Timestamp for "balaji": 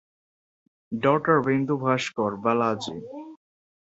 2.43-2.99